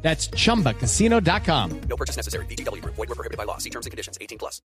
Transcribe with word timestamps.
That's 0.00 0.30
chumbacasino.com. 0.30 1.80
No 1.88 1.96
purchase 1.96 2.16
necessary. 2.16 2.46
BGW. 2.46 2.82
Void 2.84 2.96
were 2.96 3.14
prohibited 3.14 3.36
by 3.36 3.44
law. 3.44 3.58
See 3.58 3.70
terms 3.70 3.84
and 3.84 3.90
conditions. 3.90 4.16
18 4.20 4.38
plus. 4.38 4.62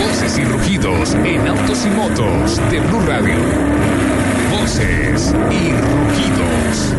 Voces 0.00 0.38
y 0.38 0.44
rugidos 0.44 1.14
en 1.14 1.46
autos 1.46 1.84
y 1.84 1.90
motos 1.90 2.56
de 2.70 2.80
Blue 2.80 3.00
Radio. 3.06 3.34
Voces 4.50 5.34
y 5.50 5.72
rugidos. 5.72 6.94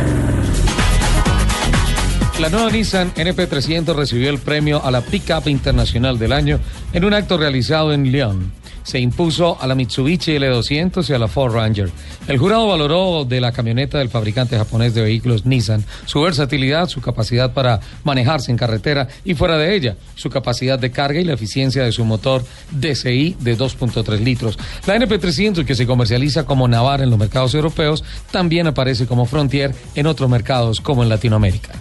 La 2.40 2.50
nueva 2.50 2.72
Nissan 2.72 3.14
NP300 3.14 3.96
recibió 3.96 4.30
el 4.30 4.40
premio 4.40 4.84
a 4.84 4.90
la 4.90 5.02
Pickup 5.02 5.48
Internacional 5.48 6.18
del 6.18 6.32
Año 6.32 6.60
en 6.92 7.06
un 7.06 7.14
acto 7.14 7.38
realizado 7.38 7.94
en 7.94 8.12
Lyon. 8.12 8.61
Se 8.84 9.00
impuso 9.00 9.58
a 9.60 9.68
la 9.68 9.76
Mitsubishi 9.76 10.34
L200 10.34 11.10
y 11.10 11.14
a 11.14 11.20
la 11.20 11.28
Ford 11.28 11.54
Ranger. 11.54 11.90
El 12.28 12.38
jurado 12.38 12.68
valoró 12.68 13.26
de 13.26 13.42
la 13.42 13.52
camioneta 13.52 13.98
del 13.98 14.10
fabricante 14.10 14.58
japonés 14.58 14.94
de 14.94 15.02
vehículos 15.02 15.46
Nissan 15.46 15.86
su 16.06 16.22
versatilidad, 16.22 16.88
su 16.88 17.02
capacidad 17.02 17.54
para 17.54 17.80
manejarse 18.04 18.52
en 18.52 18.58
carretera 18.58 19.08
y 19.24 19.34
fuera 19.34 19.58
de 19.58 19.76
ella, 19.76 19.98
su 20.16 20.30
capacidad 20.30 20.80
de 20.80 20.92
carga 20.92 21.20
y 21.20 21.26
la 21.26 21.34
eficiencia 21.34 21.84
de 21.84 21.92
su 21.92 22.06
motor 22.06 22.44
DCI 22.72 23.38
de 23.40 23.58
2.3 23.58 24.20
litros. 24.20 24.58
La 24.86 24.96
NP300, 24.96 25.66
que 25.66 25.76
se 25.76 25.88
comercializa 25.88 26.46
como 26.46 26.68
Navara 26.68 27.04
en 27.04 27.10
los 27.10 27.20
mercados 27.20 27.54
europeos, 27.54 28.04
también 28.32 28.68
aparece 28.68 29.06
como 29.06 29.26
Frontier 29.26 29.74
en 29.96 30.08
otros 30.08 30.30
mercados 30.30 30.82
como 30.82 31.04
en 31.04 31.10
Latinoamérica. 31.10 31.72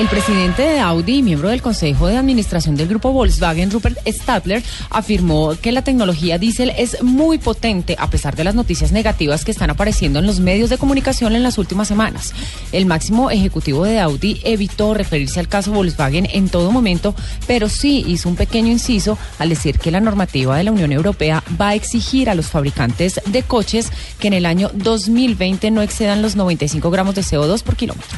El 0.00 0.08
presidente 0.08 0.62
de 0.62 0.80
Audi 0.80 1.16
y 1.16 1.22
miembro 1.22 1.50
del 1.50 1.60
Consejo 1.60 2.06
de 2.06 2.16
Administración 2.16 2.74
del 2.74 2.88
grupo 2.88 3.12
Volkswagen, 3.12 3.70
Rupert 3.70 3.98
Stadler, 4.06 4.62
afirmó 4.88 5.54
que 5.60 5.72
la 5.72 5.84
tecnología 5.84 6.38
diésel 6.38 6.72
es 6.78 7.02
muy 7.02 7.36
potente 7.36 7.96
a 7.98 8.08
pesar 8.08 8.34
de 8.34 8.44
las 8.44 8.54
noticias 8.54 8.92
negativas 8.92 9.44
que 9.44 9.50
están 9.50 9.68
apareciendo 9.68 10.18
en 10.18 10.26
los 10.26 10.40
medios 10.40 10.70
de 10.70 10.78
comunicación 10.78 11.36
en 11.36 11.42
las 11.42 11.58
últimas 11.58 11.86
semanas. 11.86 12.32
El 12.72 12.86
máximo 12.86 13.30
ejecutivo 13.30 13.84
de 13.84 14.00
Audi 14.00 14.40
evitó 14.42 14.94
referirse 14.94 15.38
al 15.38 15.48
caso 15.48 15.70
Volkswagen 15.70 16.26
en 16.32 16.48
todo 16.48 16.72
momento, 16.72 17.14
pero 17.46 17.68
sí 17.68 18.02
hizo 18.08 18.30
un 18.30 18.36
pequeño 18.36 18.72
inciso 18.72 19.18
al 19.38 19.50
decir 19.50 19.78
que 19.78 19.90
la 19.90 20.00
normativa 20.00 20.56
de 20.56 20.64
la 20.64 20.72
Unión 20.72 20.92
Europea 20.92 21.44
va 21.60 21.68
a 21.68 21.74
exigir 21.74 22.30
a 22.30 22.34
los 22.34 22.46
fabricantes 22.46 23.20
de 23.26 23.42
coches 23.42 23.92
que 24.18 24.28
en 24.28 24.32
el 24.32 24.46
año 24.46 24.70
2020 24.72 25.70
no 25.70 25.82
excedan 25.82 26.22
los 26.22 26.36
95 26.36 26.90
gramos 26.90 27.14
de 27.14 27.20
CO2 27.20 27.62
por 27.62 27.76
kilómetro. 27.76 28.16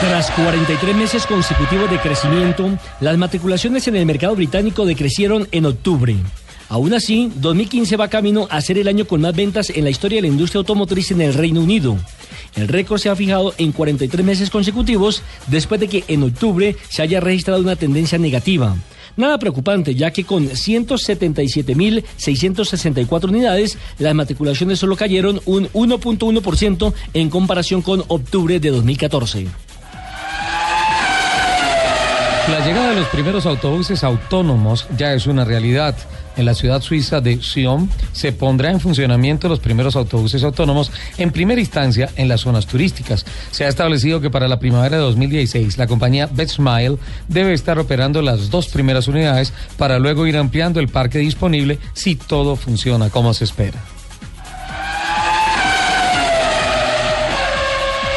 Tras 0.00 0.30
43 0.32 0.96
meses 0.96 1.26
consecutivos 1.26 1.90
de 1.90 1.98
crecimiento, 1.98 2.78
las 3.00 3.16
matriculaciones 3.16 3.86
en 3.88 3.96
el 3.96 4.06
mercado 4.06 4.34
británico 4.34 4.84
decrecieron 4.84 5.48
en 5.52 5.66
octubre. 5.66 6.16
Aún 6.68 6.94
así, 6.94 7.30
2015 7.36 7.96
va 7.96 8.08
camino 8.08 8.46
a 8.50 8.60
ser 8.60 8.78
el 8.78 8.88
año 8.88 9.06
con 9.06 9.20
más 9.20 9.34
ventas 9.34 9.70
en 9.70 9.84
la 9.84 9.90
historia 9.90 10.18
de 10.18 10.22
la 10.22 10.28
industria 10.28 10.58
automotriz 10.58 11.10
en 11.10 11.20
el 11.20 11.34
Reino 11.34 11.60
Unido. 11.60 11.96
El 12.56 12.68
récord 12.68 12.98
se 12.98 13.08
ha 13.08 13.16
fijado 13.16 13.54
en 13.58 13.72
43 13.72 14.24
meses 14.24 14.50
consecutivos 14.50 15.22
después 15.46 15.80
de 15.80 15.88
que 15.88 16.04
en 16.08 16.22
octubre 16.22 16.76
se 16.88 17.02
haya 17.02 17.20
registrado 17.20 17.60
una 17.60 17.76
tendencia 17.76 18.18
negativa. 18.18 18.76
Nada 19.16 19.38
preocupante, 19.38 19.94
ya 19.94 20.10
que 20.10 20.24
con 20.24 20.48
177.664 20.48 23.28
unidades, 23.28 23.78
las 23.98 24.14
matriculaciones 24.14 24.80
solo 24.80 24.96
cayeron 24.96 25.40
un 25.44 25.68
1.1% 25.68 26.92
en 27.14 27.30
comparación 27.30 27.82
con 27.82 28.02
octubre 28.08 28.58
de 28.58 28.70
2014. 28.70 29.46
La 32.48 32.60
llegada 32.60 32.90
de 32.90 32.96
los 32.96 33.08
primeros 33.08 33.46
autobuses 33.46 34.04
autónomos 34.04 34.86
ya 34.98 35.14
es 35.14 35.26
una 35.26 35.46
realidad. 35.46 35.96
En 36.36 36.44
la 36.44 36.52
ciudad 36.52 36.82
suiza 36.82 37.22
de 37.22 37.40
Sion 37.40 37.88
se 38.12 38.32
pondrá 38.32 38.70
en 38.70 38.80
funcionamiento 38.80 39.48
los 39.48 39.60
primeros 39.60 39.96
autobuses 39.96 40.44
autónomos 40.44 40.92
en 41.16 41.30
primera 41.30 41.58
instancia 41.58 42.10
en 42.16 42.28
las 42.28 42.42
zonas 42.42 42.66
turísticas. 42.66 43.24
Se 43.50 43.64
ha 43.64 43.68
establecido 43.68 44.20
que 44.20 44.28
para 44.28 44.46
la 44.46 44.58
primavera 44.58 44.98
de 44.98 45.02
2016 45.04 45.78
la 45.78 45.86
compañía 45.86 46.28
Betsmile 46.30 46.98
debe 47.28 47.54
estar 47.54 47.78
operando 47.78 48.20
las 48.20 48.50
dos 48.50 48.68
primeras 48.68 49.08
unidades 49.08 49.54
para 49.78 49.98
luego 49.98 50.26
ir 50.26 50.36
ampliando 50.36 50.80
el 50.80 50.88
parque 50.88 51.20
disponible 51.20 51.78
si 51.94 52.14
todo 52.14 52.56
funciona 52.56 53.08
como 53.08 53.32
se 53.32 53.44
espera. 53.44 53.93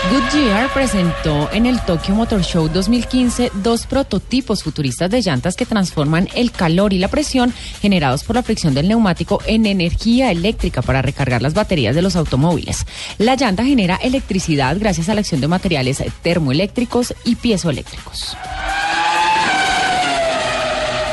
Goodyear 0.10 0.72
presentó 0.74 1.50
en 1.52 1.66
el 1.66 1.82
Tokyo 1.82 2.16
Motor 2.16 2.42
Show 2.42 2.70
2015 2.70 3.52
dos 3.56 3.86
prototipos 3.88 4.64
futuristas 4.64 5.10
de 5.10 5.22
llantas 5.22 5.56
que 5.56 5.66
transforman 5.66 6.30
el 6.34 6.52
calor 6.52 6.94
y 6.94 6.98
la 6.98 7.10
presión 7.10 7.54
generados 7.82 8.24
por 8.24 8.38
la 8.38 8.44
fricción 8.44 8.74
del 8.74 8.88
neumático 8.88 9.42
en 9.46 9.66
energía 9.66 10.32
eléctrica 10.32 10.82
para 10.82 11.02
recargar 11.02 11.42
las 11.42 11.54
baterías 11.54 11.94
de 11.94 12.02
los 12.02 12.16
automóviles. 12.16 12.86
La 13.18 13.36
llanta 13.36 13.66
genera 13.66 13.96
electricidad 13.96 14.78
gracias 14.80 15.10
a 15.10 15.14
la 15.14 15.20
acción 15.20 15.42
de 15.42 15.50
materiales 15.50 16.02
termoeléctricos 16.22 17.14
y 17.26 17.36
piezoeléctricos. 17.36 18.38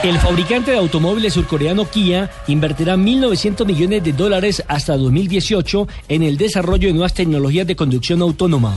El 0.05 0.19
fabricante 0.19 0.73
de 0.73 0.77
automóviles 0.77 1.33
surcoreano 1.33 1.89
Kia 1.89 2.31
invertirá 2.47 2.95
1.900 2.95 3.65
millones 3.65 4.05
de 4.05 4.13
dólares 4.13 4.63
hasta 4.69 4.99
2018 4.99 5.89
en 6.11 6.23
el 6.23 6.37
desarrollo 6.37 6.89
de 6.89 6.93
nuevas 6.93 7.15
tecnologías 7.15 7.67
de 7.67 7.75
conducción 7.75 8.21
autónoma. 8.21 8.77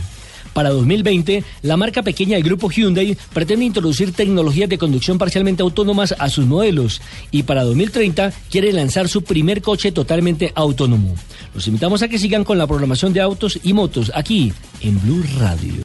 Para 0.53 0.69
2020, 0.69 1.43
la 1.63 1.75
marca 1.75 2.01
pequeña 2.01 2.37
del 2.37 2.45
grupo 2.45 2.69
Hyundai 2.71 3.17
pretende 3.33 3.65
introducir 3.65 4.13
tecnologías 4.13 4.69
de 4.69 4.77
conducción 4.77 5.17
parcialmente 5.17 5.63
autónomas 5.63 6.15
a 6.17 6.29
sus 6.29 6.45
modelos 6.45 7.01
y 7.29 7.43
para 7.43 7.65
2030 7.65 8.31
quiere 8.49 8.71
lanzar 8.71 9.09
su 9.09 9.21
primer 9.21 9.61
coche 9.61 9.91
totalmente 9.91 10.53
autónomo. 10.55 11.13
Los 11.53 11.67
invitamos 11.67 12.03
a 12.03 12.07
que 12.07 12.19
sigan 12.19 12.45
con 12.45 12.57
la 12.57 12.67
programación 12.67 13.11
de 13.11 13.19
autos 13.19 13.59
y 13.63 13.73
motos 13.73 14.13
aquí 14.15 14.53
en 14.79 14.97
Blue 15.01 15.25
Radio. 15.39 15.83